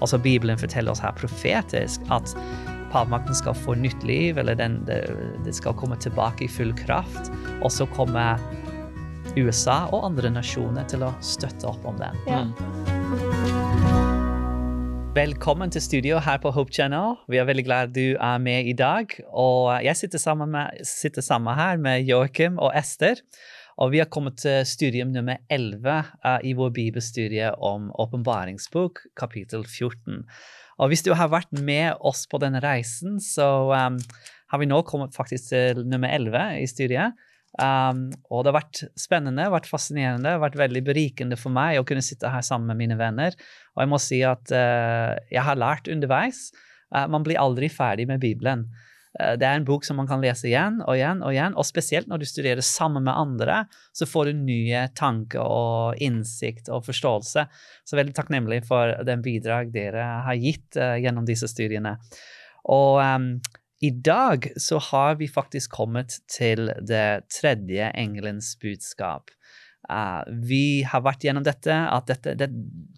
[0.00, 2.34] Altså Bibelen forteller oss her profetisk at
[2.92, 5.02] pavmakten skal få nytt liv, eller den, det,
[5.44, 7.32] det skal komme tilbake i full kraft.
[7.62, 8.40] Og så kommer
[9.36, 12.16] USA og andre nasjoner til å støtte opp om den.
[12.30, 12.46] Ja.
[15.18, 17.16] Velkommen til studio her på Hope Channel.
[17.26, 19.10] Vi er veldig glad du er med i dag.
[19.34, 23.18] Og jeg sitter sammen, med, sitter sammen her med Joakim og Ester.
[23.78, 29.62] Og vi har kommet til studium nummer 11 uh, i vår bibelstudie om åpenbaringsbok, kapittel
[29.62, 30.24] 14.
[30.78, 33.98] Og hvis du har vært med oss på denne reisen, så um,
[34.50, 37.18] har vi nå kommet faktisk til nummer 11 i studiet.
[37.58, 42.04] Um, og det har vært spennende, vært fascinerende, vært veldig berikende for meg å kunne
[42.04, 43.34] sitte her sammen med mine venner.
[43.76, 46.48] Og jeg må si at uh, jeg har lært underveis.
[46.90, 48.66] Uh, man blir aldri ferdig med Bibelen.
[49.16, 51.68] Uh, det er en bok som man kan lese igjen og igjen og igjen, og
[51.68, 53.62] spesielt når du studerer sammen med andre,
[53.96, 57.46] så får du nye tanker og innsikt og forståelse.
[57.88, 61.96] Så veldig takknemlig for den bidrag dere har gitt gjennom disse studiene.
[62.68, 63.32] Og um,
[63.80, 69.30] i dag så har vi faktisk kommet til det tredje engelens budskap.
[69.88, 72.48] Uh, vi har vært gjennom dette, at dette, det,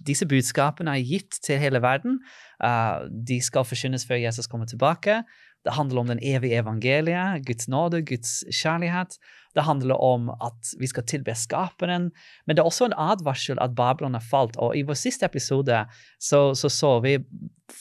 [0.06, 2.18] disse budskapene er gitt til hele verden.
[2.58, 5.20] Uh, de skal forsynes før Jesus kommer tilbake.
[5.64, 9.18] Det handler om den evige evangeliet, Guds nåde, Guds kjærlighet.
[9.54, 12.10] Det handler om at vi skal tilbe Skaperen.
[12.46, 14.56] Men det er også en advarsel at Babylon har falt.
[14.56, 15.84] Og i vår siste episode
[16.20, 17.18] så så, så vi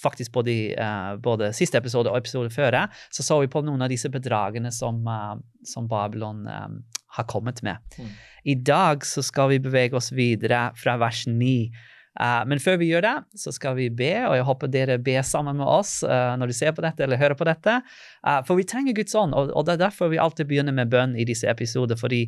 [0.02, 3.90] faktisk både, uh, både siste episode og episode før så så vi på noen av
[3.90, 6.84] disse bedragene som, uh, som Babylon um,
[7.16, 7.78] har kommet med.
[7.98, 8.10] Mm.
[8.46, 12.90] I dag så skal vi bevege oss videre fra vers 9 Uh, men før vi
[12.90, 16.34] gjør det, så skal vi be, og jeg håper dere ber sammen med oss uh,
[16.40, 17.78] når du ser på dette eller hører på dette.
[18.26, 21.16] Uh, for vi trenger Guds ånd, og, det er derfor vi alltid begynner med bønn
[21.16, 22.00] i disse episoder.
[22.00, 22.26] Fordi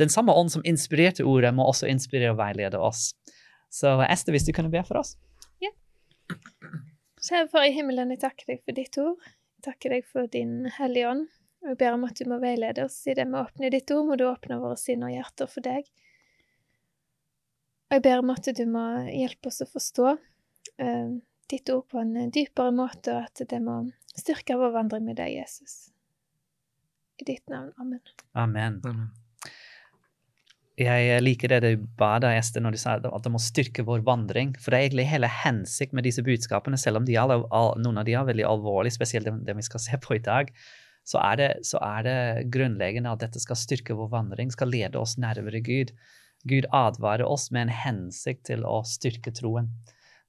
[0.00, 3.12] den samme ånd som inspirerte ordet, må også inspirere og veilede oss.
[3.72, 5.14] Så Ester, hvis du kunne be for oss?
[5.62, 5.70] Ja.
[7.26, 9.18] Kjære Far i himmelen, jeg takker deg for ditt ord.
[9.58, 11.26] Jeg takker deg for din Hellige Ånd.
[11.64, 13.90] Og jeg ber om at du må veilede oss i det med å åpne ditt
[13.90, 15.88] ord, må du åpne våre sinn og hjerter for deg.
[17.86, 21.10] Og jeg ber om at du må hjelpe oss å forstå uh,
[21.50, 23.84] ditt ord på en dypere måte, og at det må
[24.16, 25.92] styrke vår vandring med deg, Jesus.
[27.22, 27.70] I ditt navn.
[27.80, 28.02] Amen.
[28.34, 28.80] Amen.
[28.84, 29.14] Amen.
[30.76, 34.02] Jeg liker det du ba da, Esther, når du sa at det må styrke vår
[34.04, 34.50] vandring.
[34.60, 37.32] For det er egentlig hele hensikt med disse budskapene, selv om de er,
[37.80, 40.50] noen av de er veldig alvorlige, spesielt det, vi skal se på i dag.
[41.06, 42.18] Så er, det, så er det
[42.52, 45.94] grunnleggende at dette skal styrke vår vandring, skal lede oss nærmere Gud.
[46.44, 49.70] Gud advarer oss med en hensikt til å styrke troen.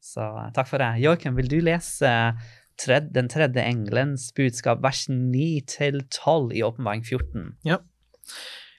[0.03, 0.94] Så eh, takk for det.
[1.03, 2.13] Joakim, vil du lese
[2.81, 7.51] tredje, den tredje engelens budskap, vers 9-12 i Åpenbaring 14?
[7.68, 7.81] Ja.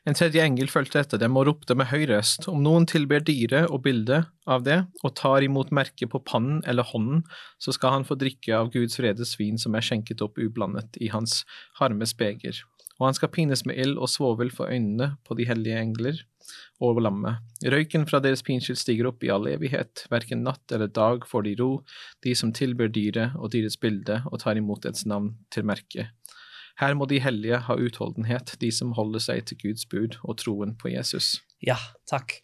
[0.08, 3.68] En tredje engel fulgte etter dem og ropte med høy røst, om noen tilber dyret
[3.68, 7.26] og bildet av det, og tar imot merket på pannen eller hånden,
[7.60, 11.10] så skal han få drikke av Guds vredes vin som er skjenket opp ublandet i
[11.12, 11.42] hans
[11.80, 12.62] harmes beger.
[12.98, 16.18] Og han skal pines med ild og svovel for øynene på de hellige engler
[16.82, 17.42] og lammet.
[17.62, 21.54] Røyken fra deres pinskyld stiger opp i all evighet, verken natt eller dag får de
[21.60, 21.70] ro,
[22.26, 26.10] de som tilber dyret og dyrets bilde og tar imot dets navn til merke.
[26.78, 30.76] Her må de hellige ha utholdenhet, de som holder seg til Guds bud og troen
[30.78, 31.40] på Jesus.
[31.62, 32.38] Ja, takk.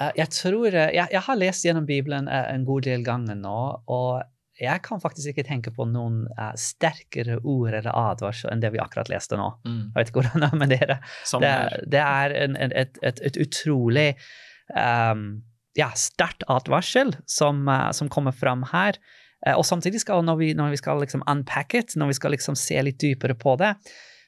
[0.00, 3.36] Eh, jeg tror, eh, jeg, jeg har lest gjennom Bibelen eh, en god del ganger
[3.38, 4.24] nå, og
[4.60, 8.82] jeg kan faktisk ikke tenke på noen uh, sterkere ord eller advarsel enn det vi
[8.82, 9.48] akkurat leste nå.
[9.66, 9.80] Mm.
[9.88, 10.98] Jeg vet ikke hvordan det er med dere.
[11.42, 11.54] Det,
[11.90, 14.06] det, er en, en, et, et, et, utrolig
[14.70, 15.26] um,
[15.78, 19.00] ja, sterkt advarsel som, uh, som, kommer fram her.
[19.42, 22.36] Uh, og samtidig skal, når vi, når vi skal liksom unpack it, når vi skal
[22.36, 23.74] liksom se litt dypere på det,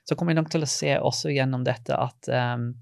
[0.07, 2.73] så kommer vi nok til å se også gjennom dette at um,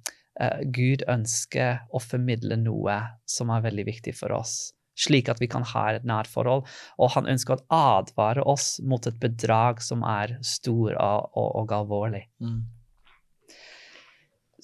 [0.75, 2.97] Gud ønsker å formidle noe
[3.29, 6.65] som er veldig viktig for oss slik at vi kan ha et nært forhold.
[6.99, 11.77] Og han ønsker å advare oss mot et bedrag som er stor og, og, og
[11.79, 12.25] alvorlig.
[12.43, 12.63] Mm.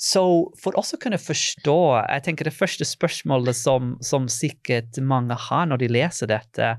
[0.01, 0.23] Så
[0.57, 5.67] for oss å kunne forstå jeg tenker Det første spørsmålet som, som sikkert mange har
[5.69, 6.71] når de leser dette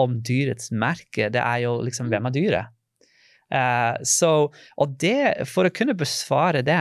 [0.00, 2.76] om dyrets merke, det er jo liksom hvem er dyret?
[3.50, 4.30] Uh, så,
[4.78, 6.76] og det, For å kunne besvare det,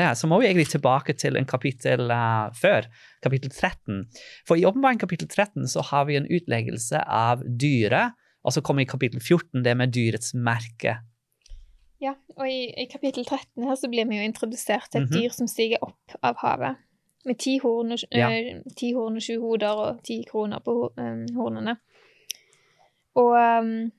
[0.00, 2.88] det, så må vi egentlig tilbake til en kapittel uh, før,
[3.24, 4.06] kapittel 13.
[4.48, 8.84] For i åpenbaring kapittel 13 så har vi en utleggelse av dyret, og så kommer
[8.84, 10.98] i kapittel 14 det med dyrets merke.
[12.00, 15.12] Ja, og i, i kapittel 13 her så blir vi jo introdusert til et mm
[15.12, 15.20] -hmm.
[15.20, 16.76] dyr som stiger opp av havet.
[17.24, 18.28] Med ti horn og, ja.
[18.28, 21.76] uh, ti horn og sju hoder og ti kroner på um, hornene.
[23.14, 23.92] Og um,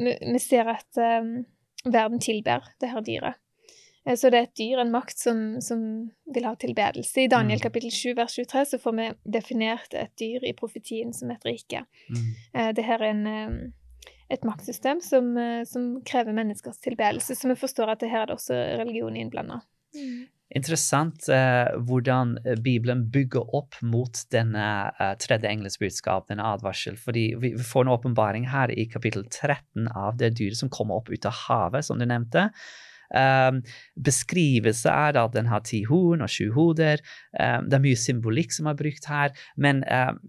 [0.00, 1.44] vi, ser at um,
[1.84, 3.38] verden tilber det her dyret.
[4.06, 5.82] Eh, Så det er et dyr, en makt, som, som
[6.34, 7.24] vil ha tilbedelse.
[7.24, 7.62] I Daniel Mm.
[7.66, 9.08] kapittel 7 vers 23 så får vi
[9.38, 11.84] definert et dyr i profetien som et rike.
[12.08, 12.30] Mm.
[12.54, 13.70] Eh, Det her er en, eh,
[14.30, 18.26] et maktsystem som, eh, som krever menneskers tilbedelse, så vi forstår at det her er
[18.26, 19.60] det også religion innblanda.
[20.50, 24.66] Interessant eh, hvordan eh, Bibelen bygger opp mot denne
[24.98, 26.96] eh, tredje engelsk budskap, denne advarsel.
[26.98, 31.12] Fordi vi, får en åpenbaring her i kapittel 13 av det dyret som kommer opp
[31.12, 32.48] ut av havet, som du nevnte.
[33.10, 33.62] Um,
[33.98, 37.02] beskrivelse er at den har ti horn og sju hoder.
[37.34, 40.20] Um, det er mye symbolikk som er brukt her, men um,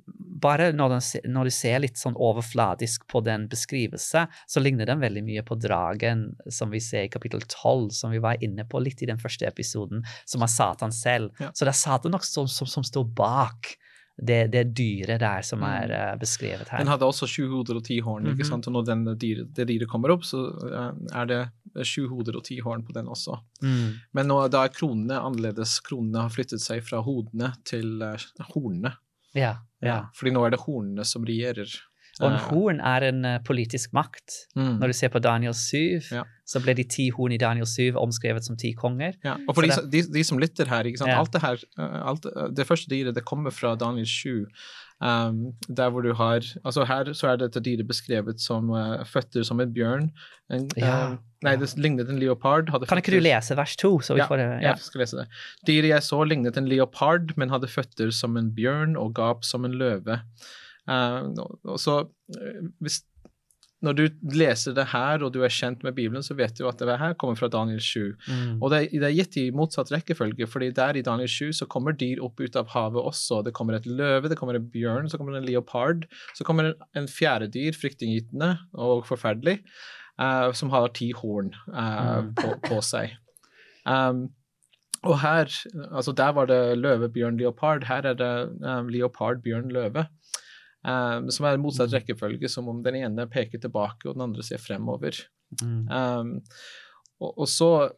[0.41, 5.03] bare når, den, når du ser litt sånn overfladisk på den beskrivelse, så ligner den
[5.03, 8.81] veldig mye på dragen som vi ser i kapittel 12, som vi var inne på
[8.81, 11.35] litt i den første episoden, som er Satan selv.
[11.41, 11.51] Ja.
[11.53, 13.75] Så det er Satan nok som, som, som står bak
[14.17, 16.77] det, det dyret der som er eh, beskrevet her.
[16.83, 18.49] Den hadde også sju hoder og ti horn, ikke Mhm.
[18.49, 18.67] sant?
[18.67, 21.41] og når den dyre, det dyret kommer opp, så uh, er det
[21.87, 23.39] sju hoder og ti horn på den også.
[23.63, 23.99] Mm.
[24.13, 25.79] Men nå, da er kronene annerledes.
[25.81, 28.17] Kronene har flyttet seg fra hodene til uh,
[28.53, 28.93] hornene.
[29.33, 30.01] Ja, ja.
[30.13, 31.71] Fordi nå er det hornene som regjerer.
[32.21, 34.37] Og en Eh, horn er en eh, politisk makt.
[34.55, 34.77] mm.
[34.79, 36.23] Når du ser på Daniel 7, Ja.
[36.45, 39.13] så ble de ti horn i Daniel 7 omskrevet som ti konger.
[39.23, 40.83] Ja, og for de, det- de, de som lytter her?
[40.85, 41.19] Ja.
[41.19, 42.25] alt det her, eh, alt,
[42.55, 44.45] det første dyret, det kommer fra Daniel 7.
[45.03, 49.43] Um, der hvor du har Altså her så er dette dyret beskrevet som uh, føtter
[49.43, 50.11] som en bjørn.
[50.53, 52.67] En, Ja, uh, nei, det lignet en leopard.
[52.87, 53.95] Kan ikke du lese vers 2?
[54.15, 54.45] Ja, får det?
[54.61, 54.75] Ja.
[54.75, 55.27] Jeg skal lese det.
[55.65, 59.65] Dyret jeg så lignet en leopard, men hadde føtter som en bjørn og gap som
[59.65, 60.19] en løve.
[60.91, 62.01] Og så
[62.37, 63.01] eh, hvis
[63.81, 64.01] når du
[64.37, 67.15] leser det her, og du er kjent med Bibelen, så vet du at det her
[67.17, 68.11] kommer fra Daniel 7.
[68.27, 68.59] Mm.
[68.61, 71.97] Og det, det er gitt i motsatt rekkefølge, fordi der i Daniel 7 så kommer
[71.97, 73.39] dyr opp ut av havet også.
[73.47, 76.05] Det kommer et løve, det kommer en bjørn, så kommer det en leopard.
[76.37, 79.57] Så kommer en, en fjerde dyr, fryktinngytende og forferdelig,
[80.21, 82.35] uh, som har ti horn uh, Mm.
[82.37, 83.17] på, på seg.
[83.89, 84.27] Um,
[85.01, 85.49] og her,
[85.89, 87.89] altså der var det løve, bjørn, leopard.
[87.89, 90.05] Her er det um, leopard, bjørn, løve.
[90.83, 91.99] Um, som er motsatt Mm.
[91.99, 95.13] rekkefølge, som om den ene peker tilbake og den andre ser fremover.
[95.61, 95.87] Mm.
[95.91, 96.41] Um,
[97.21, 97.91] og, og så,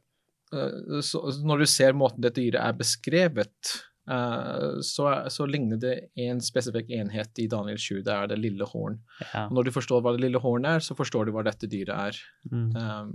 [0.54, 3.72] uh, så Når du ser måten dette dyret er beskrevet,
[4.12, 8.02] uh, så, så ligner det en spesifikk enhet i Daniel 7.
[8.04, 9.00] Det er det lille horn.
[9.34, 9.46] Ja.
[9.48, 11.96] Og når du forstår hva det lille horn er, så forstår du hva dette dyret
[12.10, 12.20] er.
[12.52, 12.76] Mm.
[12.76, 13.14] Um,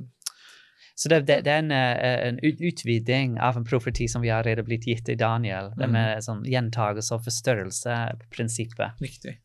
[0.99, 4.41] Så det, det, det er en, eh, en utviding av en profeti som vi har
[4.43, 5.69] allerede blitt gitt i Daniel.
[5.77, 5.93] Det Mm.
[5.93, 8.99] med sånn gjentagelse og forstørrelse-prinsippet.
[9.01, 9.37] riktig.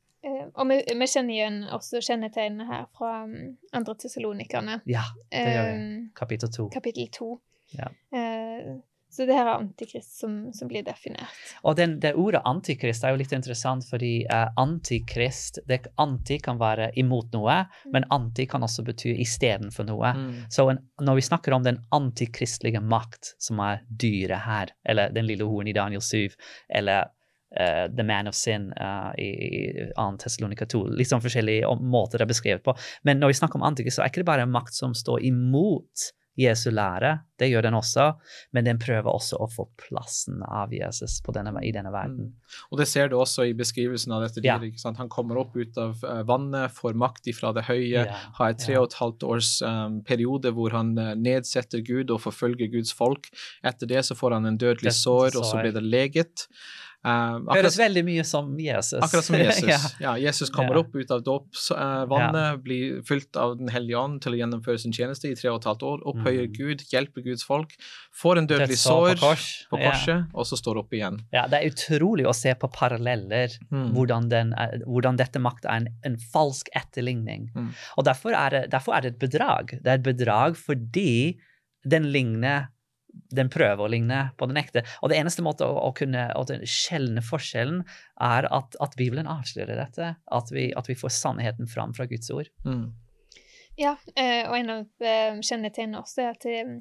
[0.54, 4.80] Og vi, vi kjenner igjen også kjennetegnene her fra um, andre tessalonikerne.
[4.90, 5.78] Ja, det gjør vi.
[5.82, 6.70] Eh, Kapittel to.
[6.74, 7.30] kapittel to.
[7.74, 7.90] Ja.
[8.14, 8.76] Eh,
[9.14, 11.34] så det her er antikrist som, som blir definert.
[11.62, 16.58] Og den, det ordet antikrist er jo litt interessant, fordi eh, antikrist det, Anti kan
[16.58, 17.60] være imot noe,
[17.94, 20.16] men anti kan også bety istedenfor noe.
[20.18, 20.32] Mm.
[20.54, 25.30] Så en, når vi snakker om den antikristelige makt, som er dyret her, eller den
[25.30, 26.34] lille horn i Daniel 7,
[26.74, 27.14] eller
[27.60, 30.10] eh, The Man of Sin uh, i, i 2.
[30.24, 32.76] Tessalonika 2, litt sånn forskjellige måter det er beskrevet på.
[33.04, 35.24] Men når vi snakker om antikrist, så er ikke det bare en makt som står
[35.30, 38.08] imot Jesu lære, det gjør den også,
[38.58, 42.32] men den prøver også å få plassen av Jesus på denne, i denne verden.
[42.72, 44.58] Og det ser du også i beskrivelsen av dette Ja.
[44.58, 44.74] dyret.
[44.74, 44.98] ikke sant?
[44.98, 48.64] Han kommer opp ut av eh, vannet, får makt ifra det høye, Ja, har et
[48.66, 48.82] tre ja.
[48.82, 53.30] og et halvt års um, periode hvor han nedsetter Gud og forfølger Guds folk.
[53.64, 56.48] Etter det så får han en dødelig sår, og så blir det leget.
[57.04, 59.02] Um, Høres veldig mye som Jesus.
[59.04, 59.68] akkurat som Jesus.
[59.74, 59.80] ja.
[60.00, 60.14] ja.
[60.24, 60.84] Jesus kommer Ja.
[60.86, 65.28] opp ut av dåpsvannet, blir fylt av Den hellige ånd til å gjennomføre sin tjeneste
[65.28, 66.54] i tre og et halvt år, opphøyer Mm.
[66.58, 67.76] Gud, hjelper Guds folk,
[68.16, 69.46] får en dødelig sår på kors.
[69.72, 71.20] på korset, og så står opp igjen.
[71.34, 73.92] Ja, det er utrolig å se på paralleller, Mm.
[73.94, 74.54] hvordan, den
[74.88, 77.50] hvordan dette makt er en, en falsk etterligning.
[77.56, 77.70] Mm.
[77.98, 79.76] Og derfor er, det, derfor er det et bedrag.
[79.82, 81.38] Det er et bedrag fordi
[81.86, 82.70] den ligner
[83.14, 84.84] den prøver å ligne på den ekte.
[85.02, 87.84] Og det eneste måte å, å kunne å skjelne forskjellen
[88.22, 90.16] er at, at Bibelen avslører dette.
[90.26, 92.50] At vi, at vi får sannheten fram fra Guds ord.
[92.66, 92.90] Mm.
[93.80, 96.74] Ja, eh, og en av eh, kjennetegnene også er at eh,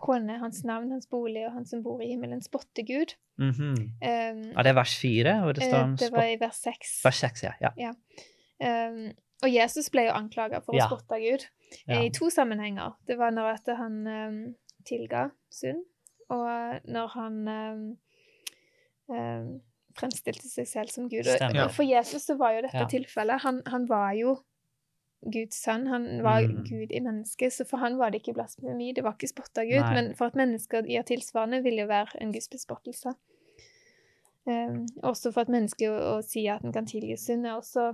[0.00, 3.16] kone, hans navn, hans bolig og han som bor i himmelen, spotter Gud.
[3.40, 3.76] Mm -hmm.
[3.76, 5.52] um, Er det vers fire?
[5.52, 7.04] det står om det var i vers seks.
[7.04, 7.70] Vers seks, ja.
[7.76, 7.92] ja.
[8.60, 9.12] Um,
[9.44, 10.86] og Jesus ble jo anklaga for Ja.
[10.86, 11.44] å spotte Gud
[11.86, 12.02] ja.
[12.02, 12.96] i to sammenhenger.
[13.06, 14.32] Det var når at han eh,
[14.86, 15.84] tilga synd,
[16.30, 19.46] og når han eh, eh,
[19.96, 21.26] fremstilte seg selv som Gud.
[21.26, 22.86] Og og For Jesus så var jo dette Ja.
[22.90, 23.40] tilfellet.
[23.42, 24.36] Han, han var jo
[25.32, 25.86] Guds sønn.
[25.88, 26.64] Han var Mm.
[26.68, 28.92] Gud i mennesket, så for han var det ikke blasfemi.
[28.94, 29.80] Det var ikke spotta Gud.
[29.80, 29.94] Nei.
[29.94, 33.14] Men for at mennesker gjør tilsvarende, vil jo være en gudsbespottelse.
[34.48, 37.88] Um, også for at mennesker å, å si at en kan tilgi synd, er også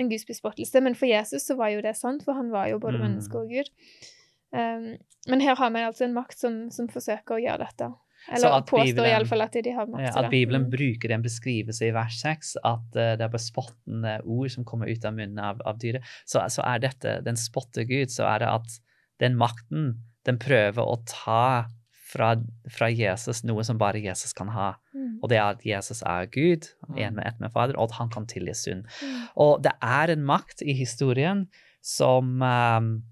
[0.00, 0.80] en gudsbespottelse.
[0.80, 3.02] Men for Jesus så var jo det sant, for han var jo både Mm.
[3.04, 3.68] menneske og Gud.
[4.54, 4.84] Um,
[5.28, 7.88] men her har vi altså en makt som, som forsøker å gjøre dette.
[8.32, 10.24] Eller påstår Bibelen- iallfall at de har makt til det.
[10.24, 10.30] at.
[10.32, 10.70] Bibelen Mm.
[10.72, 15.04] bruker den beskrivelse i vers 6, at uh, det er bespottende ord som kommer ut
[15.04, 18.48] av munnen av, av dyret, så, så er dette Den spotter Gud, så er det
[18.48, 18.78] at
[19.20, 19.90] den makten,
[20.24, 21.66] den prøver å ta
[22.14, 22.36] fra,
[22.70, 24.74] fra Jesus noe som bare Jesus kan ha.
[24.94, 25.18] Mm.
[25.22, 26.98] Og det er at Jesus er Gud, Mm.
[26.98, 28.84] en med ett med Fader, og at han kan tilgi synd.
[29.02, 29.28] Mm.
[29.36, 31.48] Og det er en makt i historien
[31.82, 33.02] som, ehm,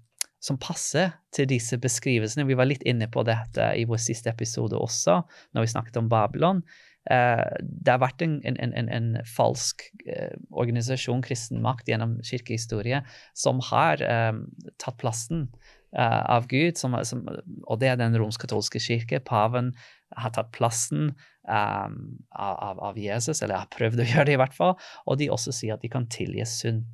[0.43, 2.47] som passer til disse beskrivelsene.
[2.49, 5.21] Vi var litt inne på dette i vår siste episode også,
[5.55, 6.63] når vi snakket om Babylon.
[7.11, 13.01] Eh, det har vært en, en, en, en falsk eh, organisasjon, kristenmakt, gjennom kirkehistorie,
[13.35, 14.45] som har um,
[14.79, 15.49] tatt plassen
[15.97, 17.25] uh, av Gud, som, som,
[17.63, 19.19] og det er den romsk-katolske kirke.
[19.23, 19.73] Paven
[20.15, 21.11] har tatt plassen
[21.47, 21.99] um,
[22.31, 24.75] av, av- Jesus, eller har prøvd å gjøre det i hvert fall,
[25.07, 26.87] og de også sier at de kan tilgi synd.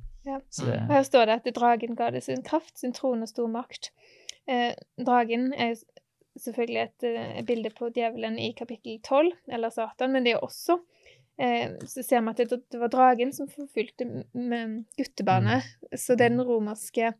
[0.50, 0.56] Ja.
[0.56, 3.28] Så det, Og her står det at dragen ga det sin kraft, sin trone og
[3.30, 3.90] stor makt.
[4.50, 5.76] Eh, dragen er
[6.40, 7.04] selvfølgelig et
[7.38, 10.78] et bilde på djevelen i kapittel 12, eller Satan, men det er også
[11.38, 14.04] eh, så ser vi at det, det var dragen som forfulgte
[14.98, 15.62] guttebarnet.
[15.96, 17.12] Så det er den romerske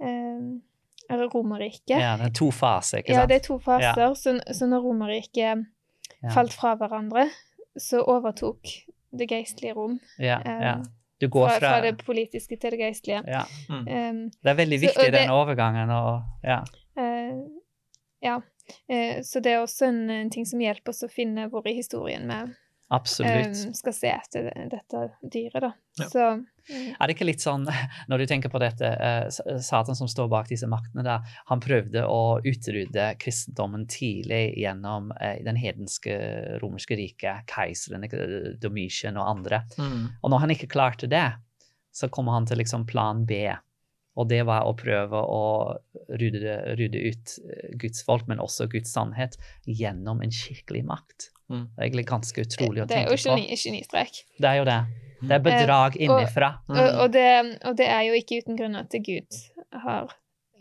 [0.00, 0.40] eh,
[1.10, 1.98] eller Romerriket.
[1.98, 3.20] ja, det er to faser, ikke sant?
[3.20, 4.14] Ja, det er to faser.
[4.14, 5.66] Så, så når Romerriket
[6.22, 6.30] Ja.
[6.30, 7.24] falt fra hverandre,
[7.76, 8.68] så overtok
[9.18, 9.96] det geistlige rom.
[10.18, 10.76] Ja, ja.
[11.22, 13.20] Du går fra, fra, fra det politiske til det geistlige.
[13.30, 13.44] ja.
[13.70, 13.84] Mm.
[13.86, 15.90] Um, Det er veldig viktig, så, det- den overgangen.
[15.94, 16.56] Og, ja.
[16.98, 17.44] Uh,
[18.22, 18.40] ja.
[18.90, 21.76] Uh, så det er også en, en ting som hjelper oss å finne hvor i
[21.78, 22.40] historien vi
[22.92, 23.66] Absolutt.
[23.66, 25.70] Um, skal se etter dette dyret, da.
[25.98, 26.08] Ja.
[26.08, 27.64] Så mm, Er det ikke litt sånn,
[28.12, 31.18] når du tenker på dette, uh, Satan som står bak disse maktene, da,
[31.48, 36.18] han prøvde å utrydde kristendommen tidlig gjennom uh, den hedenske
[36.60, 38.04] romerske riket, keiseren,
[38.60, 39.64] Domitian og andre.
[39.80, 40.06] Mm.
[40.20, 41.30] Og når han ikke klarte det,
[41.96, 43.46] så kom han til liksom plan B.
[44.20, 45.44] Og det var å prøve å
[46.20, 47.36] rydde, rydde ut
[47.80, 51.32] Guds folk, men også Guds sannhet, gjennom en kirkelig makt.
[51.52, 51.66] Mm.
[51.68, 53.60] Det er egentlig ganske utrolig å det er tenke jo på.
[53.66, 54.22] genistrek.
[54.40, 54.80] Det er jo det.
[55.22, 56.48] Det er bedrag Eh, innenfra.
[56.66, 56.74] Mm.
[56.78, 57.28] Og, og, det,
[57.68, 59.38] og det er jo ikke uten grunn at Gud
[59.84, 60.10] har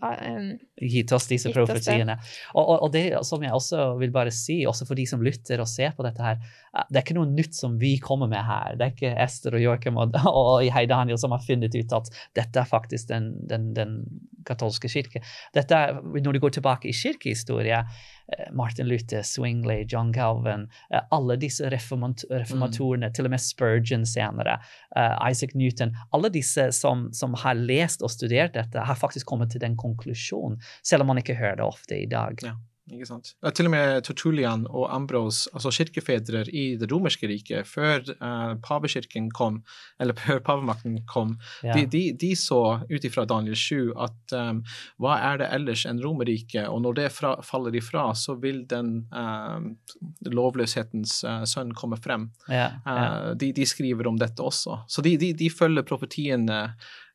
[0.02, 2.18] um, gitt oss disse profetiene.
[2.54, 5.62] Og, og, og det som jeg også vil bare si, også for de som lytter
[5.64, 6.40] og ser på dette her,
[6.72, 8.78] det er ikke noe nytt som vi kommer med her.
[8.80, 12.12] Det er ikke Ester og Joakim og, og Hei Daniel som har funnet ut at
[12.38, 13.98] dette er faktisk den, den, den
[14.48, 15.24] katolske kirke.
[15.56, 17.82] Dette er, når du går tilbake i kirkehistorie,
[18.32, 24.08] eh, Martin Luther, Swingley, John Calvin, eh, alle disse reformat reformatorene, til og med Spurgeon
[24.08, 24.62] senere,
[24.96, 29.52] eh, Isaac Newton, alle disse som, som har lest og studert dette, har faktisk kommet
[29.52, 32.40] til den konklusjonen, selv om man ikke hører det ofte i dag.
[32.48, 32.56] Ja.
[32.90, 33.36] Ikke sant?
[33.46, 38.56] Ja, til og med Tertullian og Ambros, altså kirkefedrer i det romerske riket, før uh,
[38.66, 39.60] pavekirken kom,
[40.02, 41.76] eller før pavemakten kom, Ja.
[41.78, 44.64] de, de, de så ut ifra Daniel 7 at um,
[45.00, 49.06] hva er det ellers enn Romerriket, og når det fra, faller ifra, så vil den
[49.14, 49.76] um,
[50.26, 52.30] lovløshetens uh, sønn komme frem.
[52.50, 52.98] Ja, ja.
[52.98, 54.82] Uh, de, de skriver om dette også.
[54.90, 56.64] Så de, de, de følger profetiene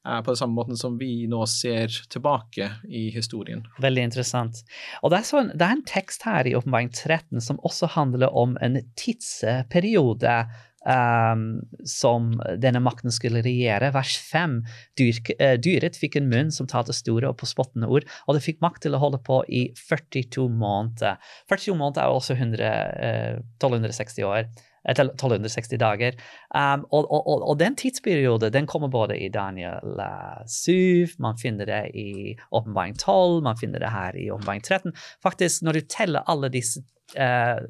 [0.07, 3.65] på den samme måten som vi nå ser tilbake i historien.
[3.83, 4.63] Veldig interessant.
[5.03, 8.35] Og det er, sånn, det er en tekst her i Åpenbaring 13 som også handler
[8.37, 10.39] om en tidsperiode
[10.87, 11.47] um,
[11.85, 12.31] som
[12.63, 13.91] denne makten skulle regjere.
[13.95, 14.59] Vers 5.
[15.01, 18.63] Eh, dyret fikk en munn som talte store og på spottende ord, og det fikk
[18.65, 21.21] makt til å holde på i 42 måneder.
[21.51, 22.73] 42 måneder er også 100,
[23.11, 24.49] eh, 1260 år.
[24.89, 26.19] Eh, 1260 dager.
[26.55, 31.69] Um, og, og, og, den tidsperiode den kommer både i Daniel eh, 7, man finner
[31.69, 34.95] det i Åpenbaring 12, man finner det her i Åpenbaring 13.
[35.23, 36.85] Faktisk, når du teller alle disse
[37.19, 37.61] uh,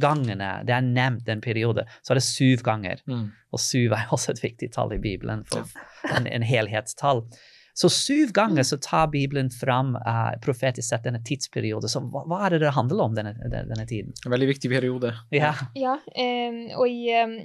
[0.00, 3.04] gangene det er nevnt en periode, så er det syv ganger.
[3.52, 5.68] Og syv er også et viktig tall i Bibelen, for
[6.16, 7.26] en, en helhetstall.
[7.78, 11.90] Så syv ganger så tar Bibelen fram uh, profetisk sett denne tidsperioden.
[11.90, 14.16] Så hva, hva er det det handler om denne, denne, tiden?
[14.26, 15.12] En veldig viktig periode.
[15.34, 15.52] Ja.
[15.78, 17.36] Ja, um, og i um,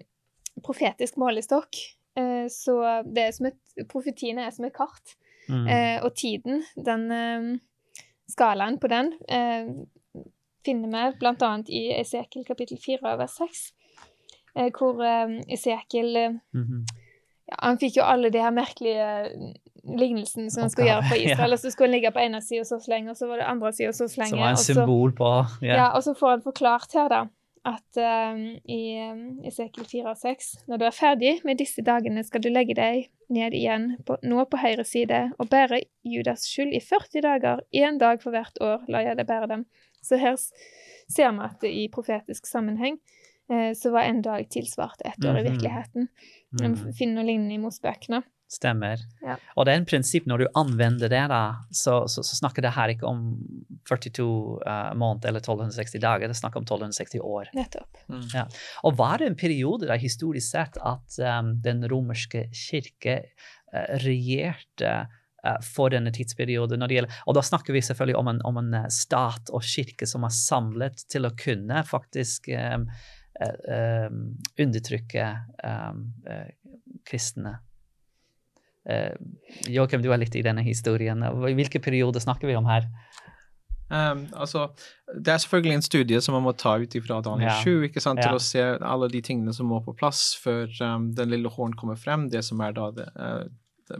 [0.65, 1.77] profetisk målestokk
[2.17, 3.59] uh, så det er som et,
[3.89, 5.15] Profetiene er som et kart.
[5.45, 5.67] Mm.
[5.67, 7.61] Uh, og tiden, den
[8.33, 9.69] skalaen på den, eh,
[10.65, 13.63] finner vi annet i Esekiel kapittel 4 vers 6,
[14.55, 15.03] eh, hvor
[15.47, 16.85] Esekiel mm -hmm.
[17.45, 19.29] ja, Han fikk jo alle de her merkelige
[19.83, 21.49] lignelsene som han skulle gjøre på Israel.
[21.49, 21.53] ja.
[21.53, 23.71] Og så skulle han ligge på ene sida så lenge, og så var det andre
[23.75, 24.29] sida så lenge.
[24.29, 25.31] Som var en og symbol på
[25.63, 25.77] yeah.
[25.77, 27.21] ja, og så får han forklart her, da,
[27.65, 27.99] at
[28.35, 32.41] um, i um, Esekiel 4 og 6 Når du er ferdig med disse dagene, skal
[32.43, 36.81] du legge deg ned igjen, på, nå på høyre side, og bære Judas skyld i
[36.83, 39.65] 40 dager, én dag for hvert år lar jeg deg bære dem.
[40.03, 42.97] Så her ser vi at i profetisk sammenheng
[43.51, 45.51] eh, så var en dag tilsvart ett år i Mhm.
[45.51, 46.07] virkeligheten.
[46.59, 46.93] Vi Mhm.
[46.93, 48.23] finner noe lignende i Mosebøkene.
[48.51, 49.01] Stemmer.
[49.23, 49.37] Ja.
[49.57, 51.41] Og det er en prinsipp når du anvender det, da,
[51.73, 53.23] så, så, så snakker det her ikke om
[53.89, 57.49] 42 uh, måneder eller 1260 dager, det snakker om 1260 år.
[57.57, 58.03] Nettopp.
[58.11, 58.53] Mm.
[58.85, 63.19] Og var det en periode da, historisk sett at um, den romerske kirke
[63.73, 66.83] uh, regjerte uh, for denne tidsperioden?
[66.83, 70.09] Når det gjelder, og da snakker vi selvfølgelig om en, om en stat og kirke
[70.09, 72.85] som er samlet til å kunne faktisk um,
[73.41, 74.25] uh, um,
[74.61, 75.29] undertrykke
[75.65, 76.49] um, uh,
[77.07, 77.57] kristne.
[78.89, 79.15] Uh,
[79.71, 81.21] Joakim, du er litt i denne historien.
[81.55, 82.89] Hvilke perioder snakker vi om her?
[83.93, 84.69] Um, altså,
[85.13, 87.57] det er selvfølgelig en studie som man må ta ut ifra Daniel Ja.
[87.61, 88.39] 7, ikke sant, til Ja.
[88.39, 91.95] å se alle de tingene som må på plass før um, den lille horn kommer
[91.99, 93.43] frem, det som er da det, uh,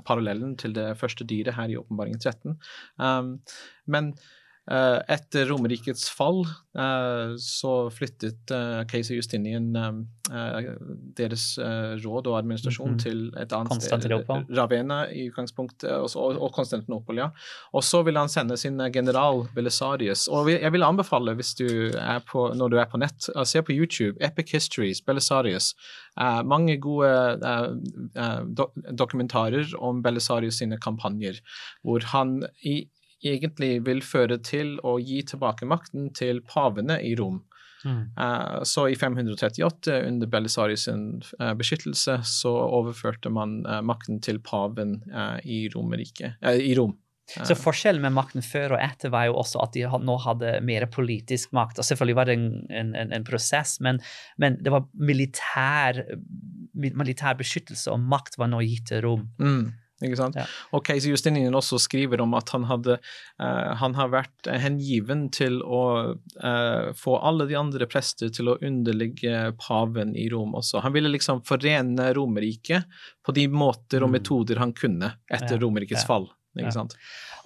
[0.08, 2.58] parallellen til det første dyret her i Åpenbaringen 13.
[2.98, 3.42] Um,
[3.86, 4.32] men eh,
[4.64, 6.46] etter Romerrikets fall
[6.80, 10.70] eh, så flyttet Casey keiser Justinian eh,
[11.18, 13.00] deres eh, råd og administrasjon Mhm.
[13.00, 17.30] til et annet sted, Ravena Ravenna i utgangspunktet, og, og, Konstantinopel, ja.
[17.74, 20.28] Og så vil han sende sin eh, general Belisarius.
[20.28, 21.68] Og jeg vil anbefale, hvis du
[21.98, 25.74] er på, når du er på nett, å se på YouTube Epic Histories, Belisarius.
[26.20, 27.12] Eh, mange gode
[27.44, 27.70] eh,
[28.16, 31.40] eh, do dokumentarer om Belisarius sine kampanjer,
[31.84, 32.88] hvor han i,
[33.24, 37.42] egentlig vil føre til å gi tilbake makten til pavene i Rom.
[37.84, 38.04] Mm.
[38.16, 44.40] Uh, Så i 538, under Belisarius sin eh, beskyttelse, så overførte man uh, makten til
[44.40, 45.02] paven
[45.44, 46.96] i Romerike, i Rom.
[47.34, 50.86] Så forskjellen med makten før og etter var jo også at de nå hadde mer
[50.92, 51.80] politisk makt.
[51.80, 54.02] Og selvfølgelig var det en, en, en, en prosess, men,
[54.38, 56.04] men det var militær,
[56.74, 59.26] militær beskyttelse og makt var nå gitt til Rom.
[59.40, 59.72] Mm,
[60.08, 60.38] ikke sant?
[60.40, 60.46] Ja.
[60.72, 62.98] Og keiser Justinian også skriver om at han, hadde,
[63.42, 65.84] uh, han har vært hengiven til å
[66.16, 70.80] uh, få alle de andre prester til å underligge paven i Rom også.
[70.86, 72.88] Han ville liksom forene Romerriket
[73.24, 74.20] på de måter og Mm.
[74.20, 76.30] metoder han kunne etter Ja, Romerrikets ja, fall.
[76.60, 76.94] Ikke sant?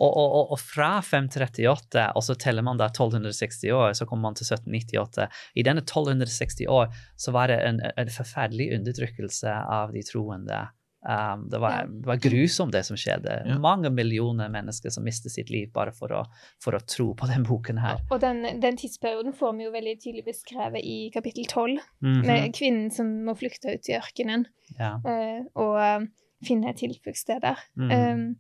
[0.04, 4.36] Og, og, og fra 538, og så teller man da 1260 år, så kommer man
[4.38, 5.28] til 1798.
[5.56, 10.60] I denne 1260 år så var det en, en forferdelig undertrykkelse av de troende.
[11.08, 13.32] Um, det, var, det var grusomt, det som skjedde.
[13.48, 13.56] Ja.
[13.64, 16.26] Mange millioner mennesker som mistet sitt liv bare for å,
[16.64, 18.02] for å tro på den boken her.
[18.12, 22.20] Og den, den tidsperioden får vi jo veldig tydelig beskrevet i kapittel 12, -hmm.
[22.28, 25.00] med kvinnen som må flykte ut i ørkenen Ja.
[25.08, 26.10] uh, og eh,
[26.44, 27.64] finne et tilfluktssted der.
[27.76, 27.92] Mhm.
[27.92, 28.36] Um,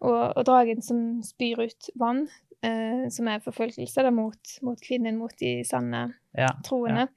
[0.00, 2.26] og, og dragen som spyr ut vann,
[2.66, 6.50] uh, som er forfølgelse da, mot, mot kvinnen, mot de sanne ja.
[6.66, 7.08] troende.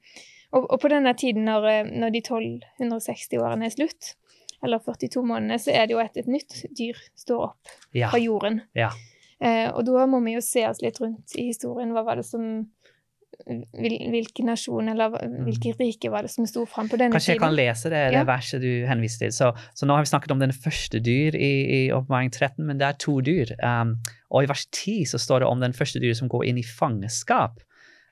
[0.52, 4.14] Og, og på denne tiden, når, når de 1260-årene er slutt,
[4.64, 8.08] eller 42 måneder, så er det jo at et nytt dyr står opp Ja.
[8.10, 8.60] fra jorden.
[8.78, 8.90] Ja.
[9.42, 11.90] Eh, og da må vi jo se oss litt rundt i historien.
[11.92, 12.68] Hva var det som
[13.42, 17.16] hvil, Hvilken nasjon eller hvilke hvilket rike var det som sto fram på denne tiden?
[17.16, 18.24] Kanskje jeg kan lese det, det Ja.
[18.28, 19.32] verset du henviser til.
[19.32, 21.52] Så, så nå har vi snakket om den første dyr i,
[21.88, 23.50] i oppmaring 13, men det er to dyr.
[23.64, 23.96] Um,
[24.30, 26.62] og i vers 10 så står det om den første dyr som går inn i
[26.66, 27.58] fangenskap.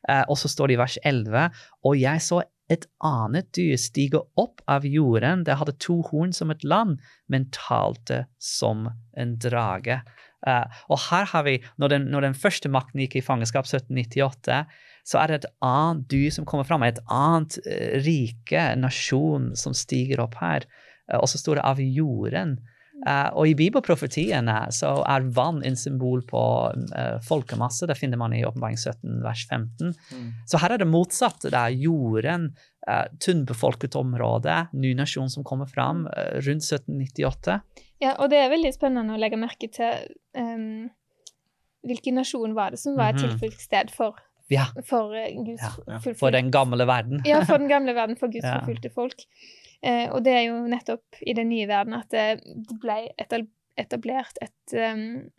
[0.08, 1.50] Uh, og så står det i vers 11
[1.84, 5.42] og jeg så et annet dyr stiger opp av jorden.
[5.46, 8.86] Det hadde to horn som et lam, men talte som
[9.18, 10.00] en drage.
[10.46, 14.62] Uh, og her har vi, når den, når den første makten gikk i fangenskap, 1798,
[15.10, 19.76] så er det et annet dyr som kommer fram, et annet uh, rike, nasjon, som
[19.76, 20.68] stiger opp her.
[21.10, 22.60] Uh, og så står det av jorden.
[23.06, 26.40] Eh, og i bibelprofetiene så er vann en symbol på
[26.74, 27.86] uh, folkemasse.
[27.88, 29.94] Det finner man i Åpenbaring 17, vers 15.
[30.12, 30.26] Mm.
[30.46, 31.48] Så her er det motsatte.
[31.52, 32.50] Det er jorden,
[32.88, 37.60] uh, tynnbefolket område, ny nasjon som kommer fram eh, rundt 1798.
[38.00, 40.88] Ja, og det er veldig spennende å legge merke til um,
[41.84, 43.38] hvilken nasjon var det som var et Mhm.
[43.38, 44.14] tilfluktssted for,
[44.50, 45.98] Ja, for eh, Guds Ja, ja.
[46.18, 47.20] for den gamle verden.
[47.24, 49.24] Ja, for den gamle verden, for Guds forfulgte folk.
[49.82, 52.42] Eh, og det er jo nettopp i den nye verden at det
[52.82, 52.98] ble
[53.80, 55.30] etablert et, um,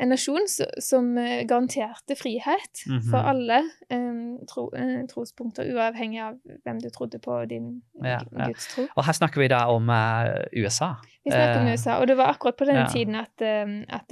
[0.00, 0.46] en nasjon
[0.82, 3.10] som eh, garanterte frihet Mhm.
[3.10, 3.58] for alle
[3.92, 8.46] um, tro, eh, trospunkter, uavhengig av hvem du trodde på din Ja, ja.
[8.48, 8.78] Guds.
[8.96, 10.94] Og her snakker vi da om eh, USA.
[11.24, 12.90] Vi snakket om Eh, USA, og det var akkurat på denne ja.
[12.90, 14.10] tiden at, um, at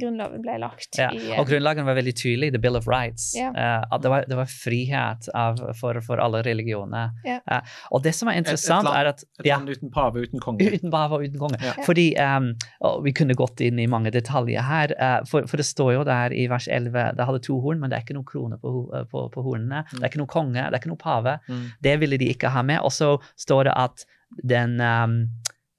[0.00, 0.96] grunnloven ble lagt.
[0.96, 3.34] Ja, i, eh, og Grunnloven var veldig tydelig, The Bill of Rights.
[3.36, 3.50] Ja.
[3.52, 7.12] Uh, det var, det var frihet av, for, for alle religioner.
[7.26, 7.38] Ja.
[7.44, 10.40] Eh, og det som er interessant, land- er at Et ja, land uten pave, uten
[10.40, 10.64] konge.
[10.64, 11.60] Uten pave og uten konge.
[11.60, 11.76] Ja.
[11.84, 12.52] Fordi um,
[12.88, 16.04] og Vi kunne gått inn i mange detaljer her, uh, for, for det står jo
[16.08, 18.72] der i vers 11 det hadde to horn, men det er ikke noen krone på,
[18.94, 19.84] eh, på, på hornene.
[19.92, 21.38] Det er ikke noen konge, det er ikke noen pave.
[21.48, 21.64] Mm.
[21.86, 22.82] Det ville de ikke ha med.
[22.86, 24.06] Og så står det at
[24.42, 25.18] den um,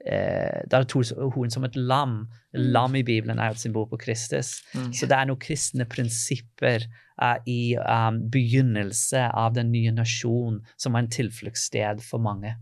[0.08, 1.02] eh, Det er to
[1.36, 2.28] horn som et lam.
[2.54, 4.63] Lam i Bibelen er et symbol på Kristus.
[4.74, 4.93] Mm.
[4.93, 6.88] Så det er noen kristne prinsipper
[7.22, 12.56] eh, i um, begynnelse av den nye nasjonen som er en tilfluktssted for mange.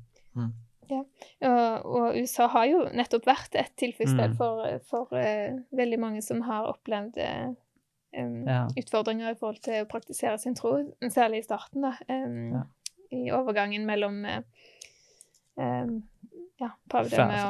[0.86, 4.36] Og, og USA har jo nettopp vært et tilfluktssted Mm.
[4.38, 7.54] for, for uh, veldig mange som har opplevd uh,
[8.16, 8.68] Ja.
[8.80, 10.78] utfordringer i forhold til å praktisere sin tro,
[11.12, 11.96] særlig i starten, da.
[12.10, 12.64] Um, Ja.
[13.12, 14.42] I overgangen mellom eh,
[15.62, 16.04] em,
[16.60, 17.04] ja, Fra-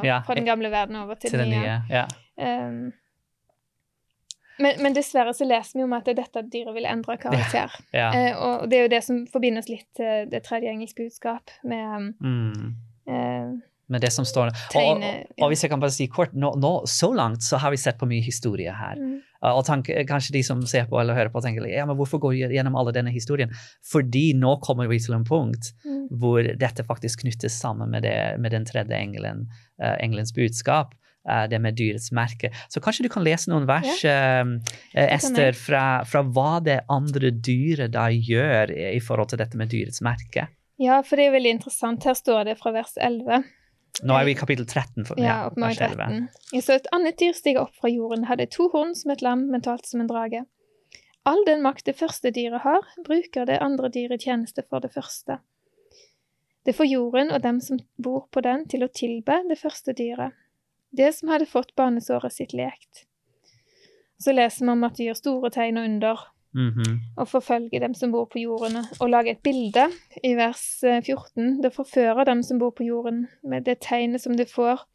[0.03, 1.81] ja, fra den gamle verden over til, Til den nye.
[1.89, 2.05] Ja.
[2.67, 2.93] um,
[4.59, 7.73] men, men dessverre så leser vi om at dette dyret vil endre karakter.
[7.93, 8.07] ja.
[8.15, 12.13] Eh, og det er jo det som forbindes litt til det tredje engelske budskap, med
[12.23, 12.75] Mm.
[13.07, 13.49] eh,
[13.91, 15.03] med det som står og, og,
[15.41, 17.99] og hvis jeg kan bare si kort, nå, nå, så langt så har vi sett
[17.99, 18.97] på mye historie her.
[18.97, 19.15] mm,
[19.51, 22.33] Og tanke, kanskje de som ser på eller hører på, tenker ja, men hvorfor går
[22.33, 23.53] vi gjennom alle denne historien?
[23.85, 28.17] Fordi nå kommer vi til en punkt mm, hvor dette faktisk knyttes sammen med, det,
[28.41, 29.45] med den tredje engelen,
[29.81, 30.95] uh, engelens budskap.
[31.29, 32.51] uh, det med dyrets merke.
[32.69, 34.43] Så kanskje du kan lese noen vers, ja.
[34.45, 39.57] uh, Ester, fra, fra hva det andre dyret da gjør i, i forhold til dette
[39.57, 40.49] med dyrets merke.
[40.81, 42.05] Ja, for det er veldig interessant.
[42.05, 43.45] Her står det fra vers 11.
[44.03, 45.05] Nå er vi i kapittel 13.
[45.07, 46.03] For, Ja, ja, oppmåling vers 11.
[46.03, 46.27] 13.
[46.51, 49.47] Jeg så et annet dyr stige opp fra jorden, hadde to horn som et lam,
[49.51, 50.43] men talte som en drage.
[51.25, 54.91] All den makt det første dyret har, bruker det andre dyret i tjeneste for det
[54.93, 55.39] første.
[56.65, 60.33] Det får jorden og dem som bor på den, til å tilbe det første dyret,
[60.91, 63.05] det som hadde fått barnesåret sitt lekt.
[64.21, 66.23] Så leser vi om at de gjør store tegn og under,
[66.55, 66.99] Mhm.
[67.17, 69.89] og forfølge dem som bor på jorden, og lage et bilde
[70.23, 71.61] i vers eh, 14.
[71.63, 74.85] Det forfører dem som bor på jorden, med det tegnet som de får.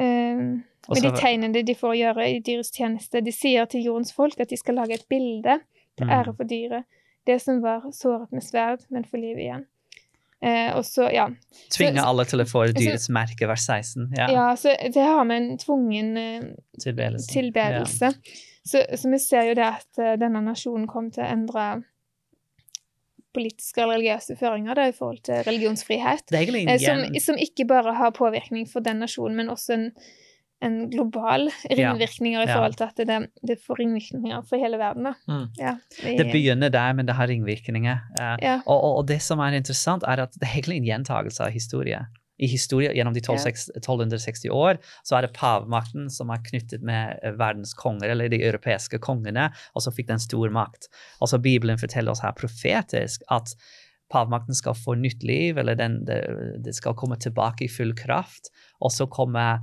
[0.00, 0.58] Uh,
[0.90, 3.20] med de tegnene de får gjøre i dyrets tjeneste.
[3.24, 5.60] De sier til jordens folk at de skal lage et bilde
[5.96, 6.10] til Mm.
[6.10, 6.84] ære for dyret.
[7.26, 9.66] Det som var såret med sverd, men for liv igjen.
[10.42, 11.28] Eh, og så, ja.
[11.70, 14.12] Tvinge så- alle til å få dyrets merke, vers 16.
[14.16, 14.54] Ja, ja.
[14.56, 16.42] Så det har med en tvungen eh,
[16.80, 17.28] tilbedelse.
[17.32, 18.14] tilbedelse.
[18.64, 21.66] Så, så vi ser jo det at eh, denne nasjonen kom til å endre
[23.34, 26.22] politiske eller religiøse føringer da, i forhold til religionsfrihet.
[26.30, 26.38] Det
[26.70, 29.88] Eh, som, som ikke bare har påvirkning for den nasjonen, men også en,
[30.62, 31.48] en global
[31.90, 33.18] ringvirkninger i forhold til at det,
[33.50, 35.10] det får ringvirkninger for hele verden.
[35.26, 35.48] Mm.
[35.58, 35.74] Ja,
[36.06, 37.98] i- Det begynner der, men det har ringvirkninger.
[38.20, 40.88] Eh, ja, og, og, og det som er interessant, er at det er egentlig en
[40.92, 42.04] gjentagelse av historie.
[42.38, 43.52] I historie gjennom de 12, Ja.
[43.78, 48.42] 1260 år så er det pavemakten som er knyttet med eh, verdens konger, eller de
[48.42, 50.88] europeiske kongene, og så fikk den stor makt.
[51.22, 53.54] Altså Bibelen forteller oss her profetisk at
[54.10, 56.18] pavemakten skal få nytt liv, eller den, det,
[56.64, 59.62] det skal komme tilbake i full kraft, og så kommer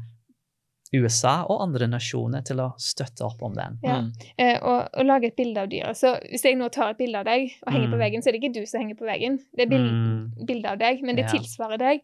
[0.93, 3.77] USA og andre nasjoner til å støtte opp om den.
[3.84, 4.01] ja.
[4.01, 4.10] Mm.
[4.38, 5.95] Eh, og, og lage et bilde av dyret.
[5.95, 7.93] Så hvis jeg nå tar et bilde av deg og henger Mm.
[7.95, 9.38] på veggen, så er det ikke du som henger på veggen.
[9.55, 10.45] Det er bild, Mm.
[10.49, 11.31] bilde av deg, men det Ja.
[11.31, 12.01] tilsvarer deg.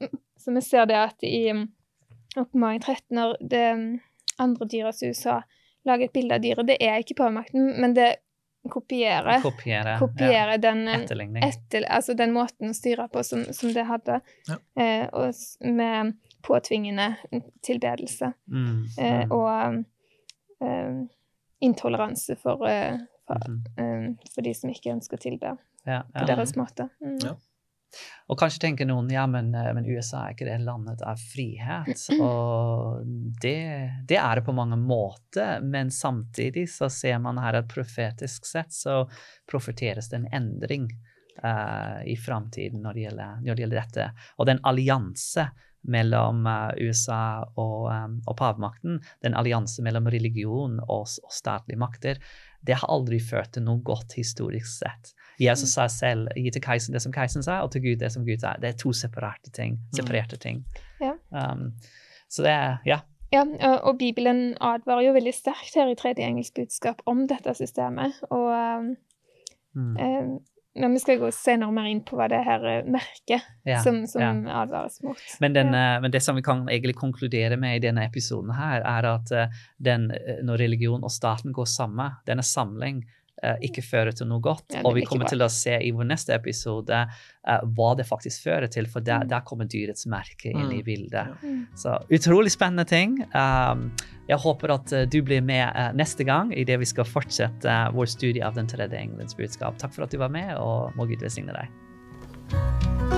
[0.38, 1.74] Så vi ser det at i oppmaling
[2.36, 3.86] oppmaring 13, når det um,
[4.38, 5.40] andre dyret i USA
[5.88, 8.12] lager et bilde av dyret, det er ikke påmakten, men det
[8.68, 10.98] kopierer, kopierer, kopierer den, Ja.
[11.08, 14.58] den, etter, altså den måten å styre på som, som det hadde, Ja.
[14.76, 15.34] eh, og
[15.64, 17.16] med påtvingende
[17.62, 18.32] tilbedelse.
[18.46, 19.84] Mm, Eh, mm, og
[20.60, 21.08] um,
[21.60, 24.18] intoleranse for, eh, for, mm.
[24.34, 25.56] for de som ikke ønsker å tilbe
[25.86, 26.88] ja, på deres måte.
[27.00, 27.18] Mm.
[27.24, 27.34] Ja.
[28.28, 32.06] Og kanskje tenker noen ja, men, eh, men USA er ikke det landet av frihet.
[32.20, 33.04] Og
[33.42, 33.58] det,
[34.08, 38.74] det er det på mange måter, men samtidig så ser man her at profetisk sett
[38.74, 39.02] så
[39.48, 40.90] profeteres det en endring
[41.44, 43.00] uh, i framtiden når,
[43.44, 44.10] når det gjelder dette.
[44.36, 45.48] Og den allianse
[45.88, 52.20] mellom eh, USA og, um, og pavmakten, den allianse mellom religion og, og statlige makter,
[52.66, 55.12] det har aldri ført til noe godt historisk sett.
[55.40, 58.24] Jesus sa selv gi til keiseren det som keiseren sa, og til Gud det som
[58.26, 58.54] Gud sa.
[58.60, 59.78] Det er to separerte ting.
[59.94, 60.64] separerte ting.
[61.00, 61.12] Ja.
[61.30, 61.72] Um,
[62.28, 62.98] så det er Ja.
[63.32, 63.44] Ja,
[63.82, 68.12] og- Bibelen advarer jo veldig sterkt her i tredje engelsk budskap om dette systemet.
[68.30, 68.96] Og um,
[69.74, 69.96] Mm.
[69.96, 70.38] eh,
[70.80, 73.80] men vi skal gå senere mer inn på hva det her merker merket ja.
[73.82, 74.62] som, som ja.
[74.62, 75.16] advares mot.
[75.40, 75.96] Men, den, ja.
[75.96, 79.30] eh, men det som vi kan egentlig konkludere med i denne episoden, her, er at
[79.32, 79.48] eh,
[79.78, 83.10] den, eh, når religion og staten går sammen, denne samling eh,
[83.62, 84.64] ikke fører til noe godt.
[84.74, 85.30] Ja, og vi kommer bra.
[85.30, 89.24] til å se i vår neste episode uh, hva det faktisk fører til, for der,
[89.24, 89.28] Mm.
[89.28, 90.84] der kommer dyrets merke inn i Mm.
[90.84, 91.42] bildet.
[91.42, 91.66] Mm.
[91.76, 93.20] Så utrolig spennende ting.
[93.34, 93.92] Um,
[94.28, 97.64] jeg håper at eh, du blir med uh, neste gang i det vi skal fortsette
[97.64, 99.78] uh, vår studie av den tredje engelens budskap.
[99.78, 103.17] Takk for at du var med, og må Gud velsigne deg.